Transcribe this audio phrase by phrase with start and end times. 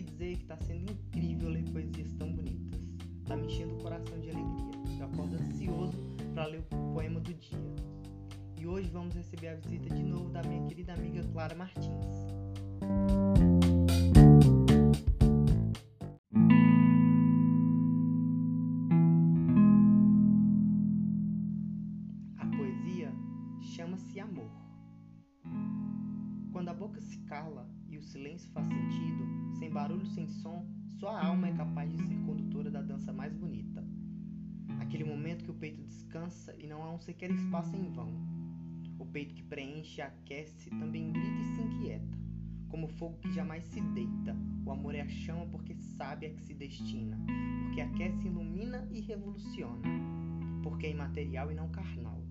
[0.00, 2.80] dizer que está sendo incrível ler poesias tão bonitas.
[3.20, 4.70] Está me enchendo o coração de alegria.
[4.98, 5.98] Eu acordo ansioso
[6.34, 7.74] para ler o poema do dia.
[8.58, 11.90] E hoje vamos receber a visita de novo da minha querida amiga Clara Martins.
[22.38, 23.12] A poesia
[23.60, 24.50] chama-se amor.
[26.52, 29.21] Quando a boca se cala e o silêncio faz sentido,
[29.72, 30.66] barulho, sem som,
[31.00, 33.82] só a alma é capaz de ser condutora da dança mais bonita.
[34.80, 38.12] Aquele momento que o peito descansa e não há um sequer espaço em vão.
[38.98, 42.18] O peito que preenche e aquece também grita e se inquieta.
[42.68, 46.42] Como fogo que jamais se deita, o amor é a chama porque sabe a que
[46.42, 47.18] se destina,
[47.64, 49.88] porque aquece, ilumina e revoluciona,
[50.62, 52.22] porque é imaterial e não carnal.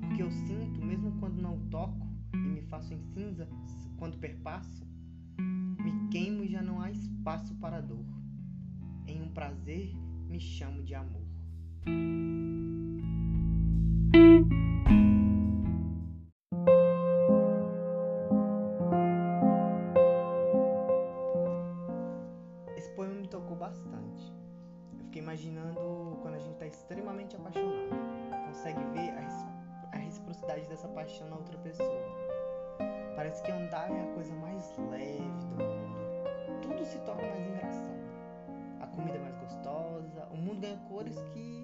[0.00, 3.48] Porque eu sinto, mesmo quando não toco, e me faço em cinza
[3.96, 4.84] quando perpasso,
[7.24, 8.04] espaço para dor.
[9.06, 9.96] Em um prazer
[10.28, 11.22] me chamo de amor.
[22.76, 24.30] Esse poema me tocou bastante.
[24.92, 27.88] Eu fiquei imaginando quando a gente está extremamente apaixonado,
[28.48, 32.04] consegue ver a, a reciprocidade dessa paixão na outra pessoa.
[33.16, 35.33] Parece que andar é a coisa mais leve
[40.64, 41.62] ganha cores que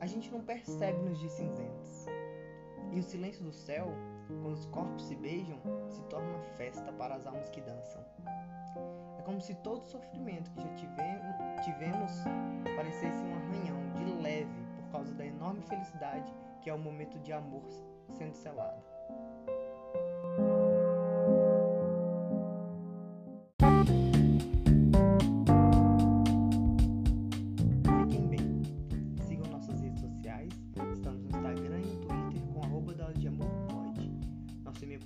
[0.00, 2.06] a gente não percebe nos dias cinzentos.
[2.92, 3.88] E o silêncio do céu,
[4.42, 8.04] quando os corpos se beijam, se torna uma festa para as almas que dançam.
[9.18, 12.12] É como se todo sofrimento que já tivemos, tivemos
[12.76, 17.32] parecesse um arranhão de leve por causa da enorme felicidade que é o momento de
[17.32, 17.64] amor
[18.10, 18.82] sendo selado.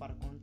[0.01, 0.40] par con